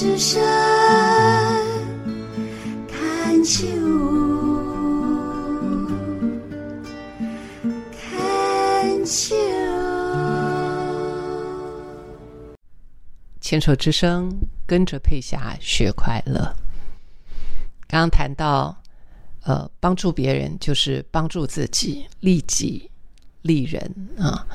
[0.00, 0.40] 之声
[2.86, 3.66] 看秋，
[7.90, 9.34] 看秋。
[13.40, 14.30] 牵手之声，
[14.64, 16.54] 跟着佩霞学快乐。
[17.88, 18.80] 刚刚谈到，
[19.42, 22.88] 呃，帮助别人就是帮助自己，利己
[23.42, 24.46] 利人啊。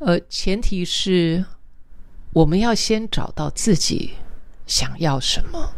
[0.00, 1.42] 呃，前提是
[2.34, 4.12] 我们要先找到自己
[4.66, 5.72] 想要什么。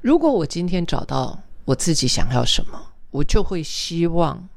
[0.00, 4.48] 如果我今天找到我自己想要什么，我就会希望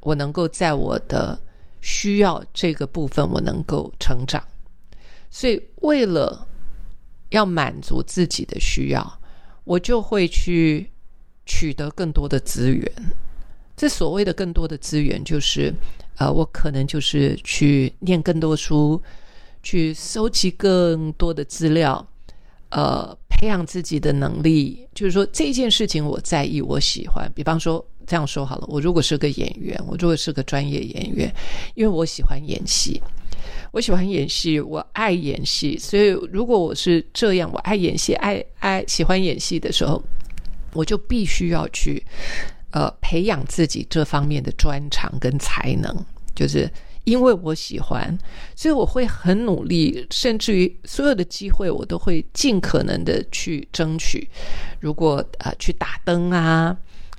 [0.00, 1.38] 我能够在我的
[1.80, 4.42] 需要这个部分，我能够成长。
[5.30, 6.46] 所以，为了
[7.30, 9.20] 要满足自己的需要，
[9.64, 10.90] 我就会去
[11.46, 12.92] 取得更多的资源。
[13.76, 15.74] 这所谓的更多的资源，就是
[16.16, 19.02] 呃，我可能就是去念更多书，
[19.64, 22.06] 去收集更多的资料，
[22.68, 24.86] 呃，培养自己的能力。
[24.94, 27.28] 就是说，这件事情我在意，我喜欢。
[27.34, 31.34] 比方说，这样说好了，我如果是个演员，我如果是个专业演员，
[31.74, 33.02] 因为我喜欢演戏。
[33.72, 40.00] 我喜欢演戏，我爱演戏，所以如果我是这样，我爱演戏，爱爱喜欢演戏的时候，
[40.72, 42.00] 我就必须要去
[42.70, 45.92] 呃培养自己这方面的专长跟才能。
[46.36, 46.70] 就是
[47.04, 48.18] 因为我喜欢，
[48.56, 54.28] 所以我会很努力，甚至于所有的机会我都会尽可能的去争取。
[54.80, 56.76] 如果呃去打灯啊。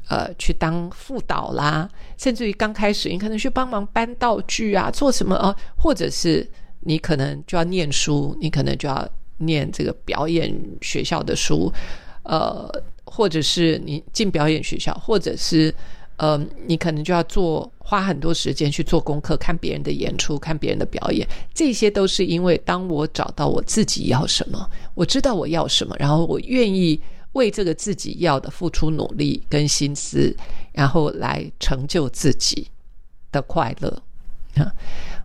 [0.07, 5.55] 呃，去当副导啦，甚至于刚开始，你可能去帮忙搬道具啊，做什么啊？
[5.75, 6.47] 或者是
[6.81, 11.73] 你可能就要念书，你可能就要念这个表演学校的书，
[12.21, 12.69] 呃，
[13.05, 15.73] 或者是你进表演学校，或者是
[16.17, 26.99] 呃，你可能就要做花很多时间去做功课，看别人的演出，看别人的表演，这些都是因为当我找到我自己要什么，我知道我要什么，然后我愿意。
[27.35, 30.33] 为这个自己要的付出努力跟心思，
[30.71, 32.65] 然后来成就自己
[33.29, 34.01] 的快乐！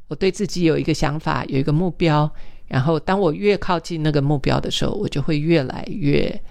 [0.09, 2.29] 我对自己有一个想法，有一个目标，
[2.67, 6.43] 然后当我越靠近那个目标的时候，我就会越来越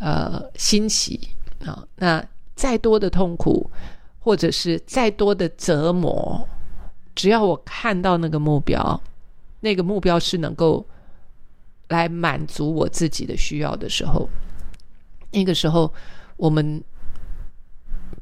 [0.00, 1.28] 呃欣喜
[1.64, 1.86] 啊！
[1.94, 2.20] 那
[2.58, 3.70] 再多的痛苦，
[4.18, 6.44] 或者是再多的折磨，
[7.14, 9.00] 只要我看到那个目标，
[9.60, 10.84] 那个目标是能够
[11.86, 14.28] 来满足我自己的需要的时候。
[15.30, 15.92] 那个时候，
[16.36, 16.82] 我们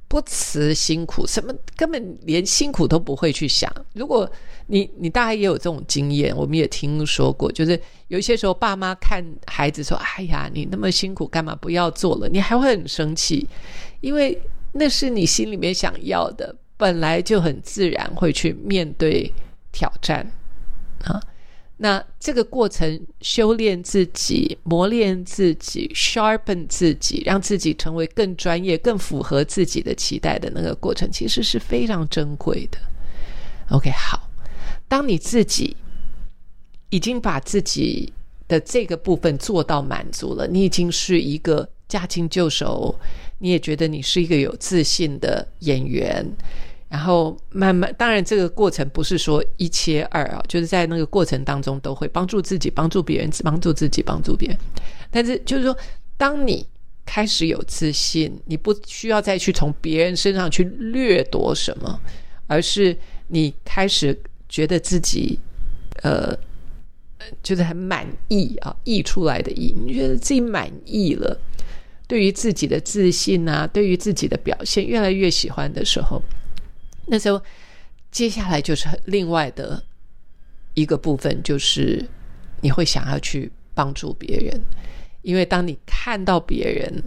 [0.08, 3.70] 不辞辛苦，什么根本连辛苦都不会去想。
[3.92, 4.30] 如果
[4.68, 13.48] 你你大概也有这种经验，我们也听说过，就是有些时候爸妈看孩子说：“哎呀，你那么辛苦，干嘛不要做了？”你还会很生气，
[14.00, 14.40] 因为
[14.72, 19.32] 那是你心里面想要的，本来就很自然会去面对
[19.72, 20.30] 挑战
[21.04, 21.20] 啊。
[21.78, 32.78] 那这个过程，修炼自己、磨练自己、sharpen 自己，让自己成为更专业、更符合自己的期待的那个过程，其实是非常珍贵的。
[33.70, 34.28] OK，好，
[34.88, 35.76] 当你自己
[36.88, 38.10] 已经把自己
[38.48, 42.98] 的这个部分做到满足了，你已经是一个驾轻就熟，
[43.38, 46.26] 你也觉得你是一个有自信的演员。
[46.88, 54.56] 然后慢慢，当然这个过程不是说一切二啊，就是在那个过程当中都会帮助自己、帮助别人、帮助自己、帮助别人。
[55.10, 55.76] 但是就是说，
[56.16, 56.64] 当你
[57.04, 62.00] 开始有自信，你不需要再去从别人身上去掠夺什么，
[62.46, 64.16] 而是你开始
[64.48, 65.38] 觉得自己
[66.02, 66.38] 呃，
[67.42, 71.36] 就是很满意啊，溢出来的溢，你觉得自己满意了，
[72.06, 76.22] 对于自己的自信啊，对于自己的表现越来越喜欢的时候。
[77.06, 77.40] 那时候，
[78.10, 79.82] 接下来就是另外的
[80.74, 82.04] 一个部分，就是
[82.60, 84.60] 你会想要去帮助别人，
[85.22, 87.02] 因为当你看到别人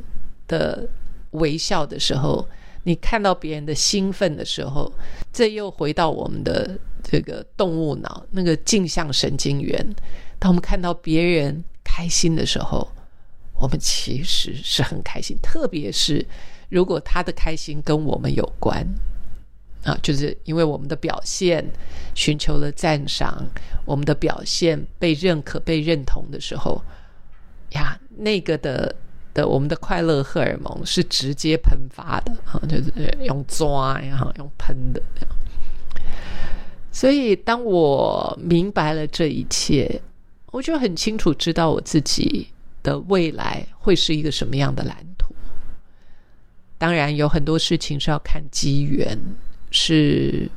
[0.47, 0.87] 的
[1.31, 2.47] 微笑的时候，
[2.83, 4.91] 你看到别人的兴奋的时候，
[5.33, 9.85] 这又回到我们的这个动物脑那个镜像神经元。
[10.39, 12.89] 当我们看到别人开心的时候，
[13.55, 16.25] 我们其实是很开心，特别是
[16.69, 18.87] 如果他的开心跟我们有关。
[19.83, 21.65] 啊，就是因为我们的表现
[22.13, 23.47] 寻求了赞赏，
[23.85, 26.81] 我们的表现被认可、被认同的时候，
[27.71, 28.93] 呀，那个的
[29.33, 32.91] 的我们的快乐荷尔蒙是直接喷发的啊，就是
[33.23, 35.01] 用抓呀，用喷的。
[36.91, 40.01] 所以，当我明白了这一切，
[40.47, 42.49] 我就很清楚知道我自己
[42.83, 45.33] 的未来会是一个什么样的蓝图。
[46.77, 49.17] 当然，有很多事情是要看机缘。
[49.71, 50.49] 是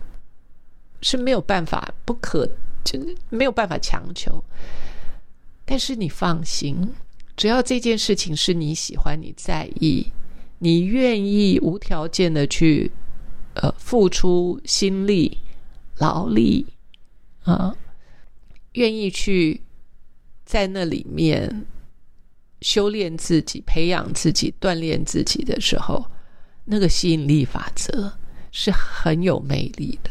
[1.03, 2.49] 是没有办法，不可
[2.85, 2.99] 就
[3.29, 4.43] 没有办法强求。
[5.65, 6.95] 但是你放心，
[7.37, 10.13] 只要这件事情是你喜欢、你在意、
[10.59, 12.91] 你愿意无条件的去
[13.55, 15.39] 呃付出心力、
[15.99, 16.67] 劳力
[17.45, 17.75] 啊，
[18.73, 19.61] 愿意去
[20.45, 21.67] 在那里面
[22.61, 26.05] 修炼自己、培养自己、锻炼自己的时候，
[26.65, 28.13] 那个吸引力法则
[28.53, 30.11] 是很有魅力的，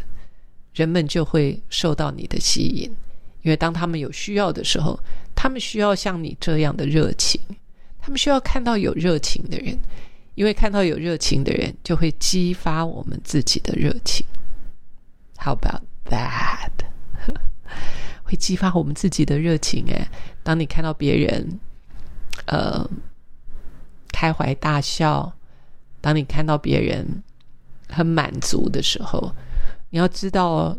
[0.73, 2.91] 人们就会受到你的吸引，
[3.43, 4.99] 因为当他们有需要的时候。
[5.33, 7.41] 他们需要像你这样的热情，
[7.99, 9.75] 他们需要看到有热情的人，
[10.35, 14.23] 因为看到有热情的人，就会激发我们自己的热情。
[15.39, 16.69] How about that？
[18.21, 19.83] 会激发我们自己的热情。
[19.87, 20.07] 诶，
[20.43, 21.59] 当你看到别人，
[22.45, 22.87] 呃，
[24.11, 25.33] 开怀大笑，
[26.01, 27.23] 当你看到别人
[27.91, 29.31] 很满足的时候，
[29.91, 30.77] 你要知道。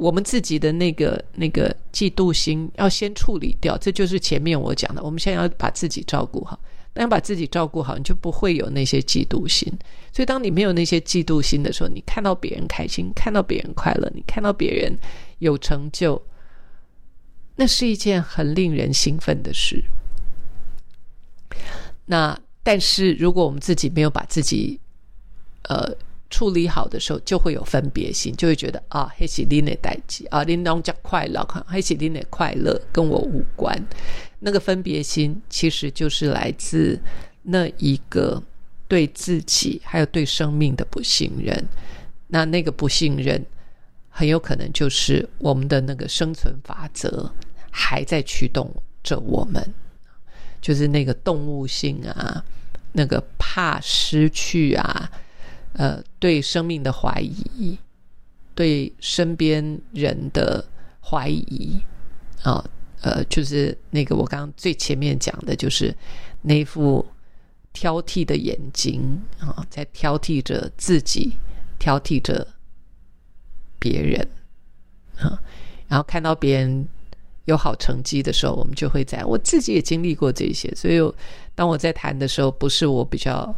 [0.00, 5.02] 我们自己的那个那个嫉妒心要先处理掉，这就是前面我讲的。
[5.02, 6.56] 我们现在要把自己照顾好，
[6.92, 9.68] 当把自己照顾好，你就不会有那些嫉妒心。
[10.12, 14.96] 所以，当你没有那些嫉妒心的时候，你看到别人开心，看到别人快乐，你看到别人
[15.40, 16.22] 有成就，
[17.56, 19.82] 那是一件很令人兴奋的事。
[22.06, 24.78] 那但是，如果我们自己没有把自己，
[25.68, 25.96] 呃。
[26.30, 33.74] 处理好的时候，就会有分别心，就会觉得啊，黑喜林的代际啊，林东家快乐，黑喜林的快乐跟我无关。
[34.40, 37.00] 那个分别心其实就是来自
[37.44, 38.42] 那一个
[38.86, 41.66] 对自己还有对生命的不信任。
[42.26, 43.42] 那那个不信任，
[44.10, 47.32] 很有可能就是我们的那个生存法则
[47.70, 48.70] 还在驱动
[49.02, 49.66] 着我们，
[50.60, 52.44] 就是那个动物性啊，
[52.92, 55.10] 那个怕失去啊。
[55.78, 57.78] 呃，对生命的怀疑，
[58.52, 60.64] 对身边人的
[61.00, 61.80] 怀疑
[62.42, 62.68] 啊，
[63.00, 65.96] 呃，就是那个我刚刚最前面讲的，就是
[66.42, 67.06] 那副
[67.72, 71.34] 挑剔的眼睛啊，在挑剔着自己，
[71.78, 72.44] 挑剔着
[73.78, 74.28] 别人
[75.20, 75.40] 啊，
[75.86, 76.88] 然后看到别人
[77.44, 80.98] 有好成绩的时候，我们就会在我自己也经历过这些，所以
[81.54, 83.54] 当我在谈的时候，不是我比较。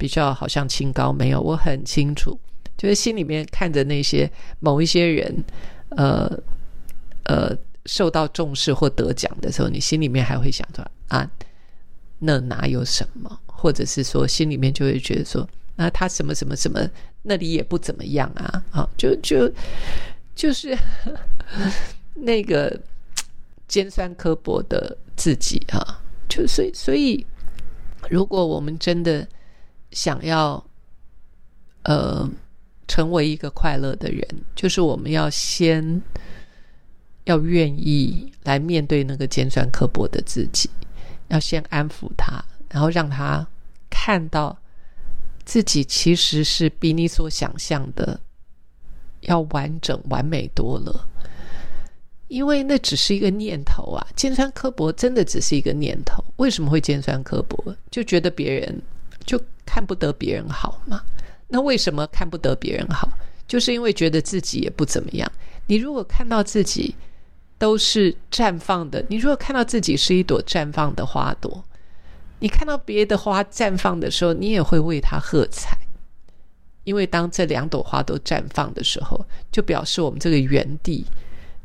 [0.00, 2.40] 比较好像清高没有，我很清楚，
[2.74, 5.44] 就是心里面看着那些某一些人，
[5.90, 6.26] 呃
[7.24, 7.54] 呃
[7.84, 11.30] 受到重视或得奖的时候，你心里面还会想着啊，
[12.18, 13.38] 那哪有什么？
[13.44, 16.80] 或者是说心里面就会觉得说，那他什么什么什么
[17.20, 19.52] 那里也不怎么样啊，啊，就就
[20.34, 20.74] 就是
[22.16, 22.80] 那个
[23.68, 27.26] 尖酸刻薄的自己啊，就所以所以，
[28.08, 29.28] 如果我们真的。
[29.92, 30.64] 想要，
[31.82, 32.28] 呃，
[32.86, 36.02] 成为一个快乐的人，就是我们要先
[37.24, 40.70] 要愿意来面对那个尖酸刻薄的自己，
[41.28, 43.46] 要先安抚他，然后让他
[43.88, 44.56] 看到
[45.44, 48.20] 自己其实是比你所想象的
[49.20, 51.08] 要完整、完美多了。
[52.28, 56.22] 因为那只是一个念头啊，尖酸刻薄真的只是一个念头。
[56.36, 57.74] 为什么会尖酸刻薄？
[57.90, 58.80] 就觉得别人。
[59.24, 61.02] 就看不得别人好嘛？
[61.48, 63.08] 那为什么看不得别人好？
[63.46, 65.30] 就是因为觉得自己也不怎么样。
[65.66, 66.94] 你如果看到自己
[67.58, 71.64] 都是绽放的，你如果看到自己是一朵绽放的花朵，
[72.38, 75.76] 你看到别的花绽放的时候，你也会为它喝彩。
[76.84, 81.04] 因为当这两朵花都绽放的时候，就表示我们这个园地，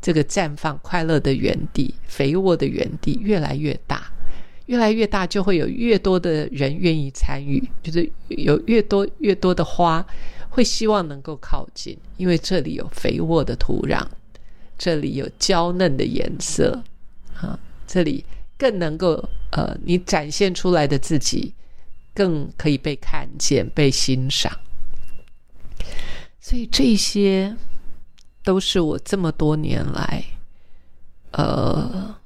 [0.02, 4.12] 这个绽放快乐的园地、肥沃的园地越来越大。
[4.66, 10.04] 越来越大，就会有越多的人愿意参与，就是有越多越多的花
[10.48, 14.04] 会希望能够靠近，因为这里有肥沃的土壤，
[14.76, 16.82] 这里有娇嫩的颜色，
[17.36, 18.24] 啊，这里
[18.58, 21.54] 更能够呃，你展现出来的自己
[22.12, 24.52] 更可以被看见、被欣赏。
[26.40, 27.56] 所以这些
[28.42, 30.24] 都是我这么多年来，
[31.30, 32.16] 呃。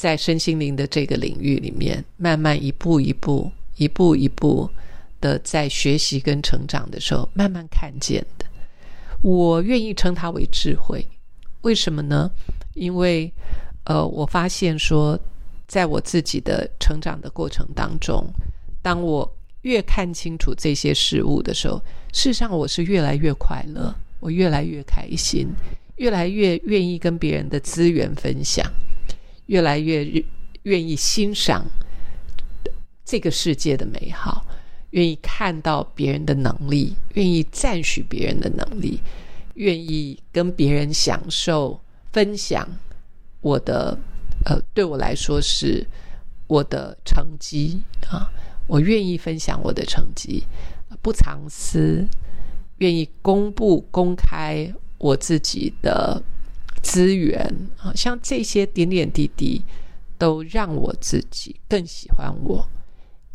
[0.00, 4.66] 在身心灵的这个领域里面，慢慢一步一步、一步一步
[5.20, 8.46] 的在学习跟成长的时候，慢慢看见的。
[9.20, 11.06] 我愿意称它为智慧，
[11.60, 12.30] 为什么呢？
[12.72, 13.30] 因为，
[13.84, 15.20] 呃，我发现说，
[15.68, 18.26] 在我自己的成长的过程当中，
[18.80, 19.30] 当我
[19.60, 21.76] 越看清楚这些事物的时候，
[22.14, 25.48] 事实上我是越来越快乐，我越来越开心，
[25.96, 28.64] 越来越愿意跟别人的资源分享。
[29.50, 30.06] 越来越
[30.62, 31.66] 愿意欣赏
[33.04, 34.46] 这个世界的美好，
[34.90, 39.00] 愿意看到别人的能力，愿意赞许别人的能力，
[39.54, 41.80] 愿意跟别人享受
[42.12, 42.64] 分享
[43.40, 43.98] 我的
[44.44, 45.84] 呃，对我来说是
[46.46, 48.30] 我的成绩啊，
[48.68, 50.44] 我愿意分享我的成绩，
[51.02, 52.06] 不藏私，
[52.78, 56.22] 愿意公布公开我自己的
[56.90, 57.40] 资源
[57.78, 59.62] 啊，像这些点点滴滴，
[60.18, 62.68] 都让我自己更喜欢我。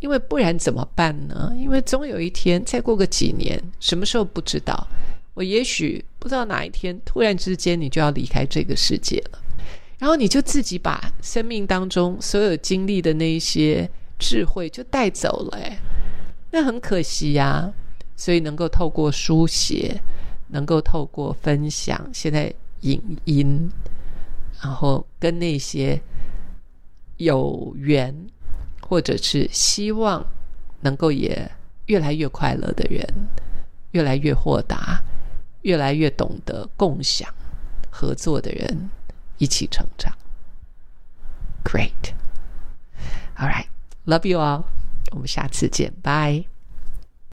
[0.02, 1.54] 因为不然怎么办呢？
[1.58, 4.86] 因为总有一天，再过个几年，什么时候不知道？
[5.34, 9.40] 我也许不知道哪一天，突然之间你就要离开这个世界了，
[9.98, 15.80] 然后你就自己把生命当中所有经历的那一些智慧就带走了，哎，
[16.52, 17.74] 那很可惜呀。
[18.18, 20.02] 所以能够透过书写，
[20.50, 22.54] 能够透过分享，现在
[22.86, 23.70] 影音，
[24.62, 26.02] 然后跟那些
[27.18, 28.28] 有缘。
[28.88, 30.24] 或者是希望
[30.82, 31.52] 能够也
[31.88, 33.04] 越来越快乐的人，
[33.94, 35.02] 越来越豁达，
[35.64, 37.28] 越来越懂得共享、
[37.90, 38.92] 合作的人
[39.40, 40.16] 一起成长。
[41.64, 42.14] Great,
[43.38, 43.66] all right,
[44.06, 44.66] love you all，
[45.14, 46.55] 我们下次见，拜。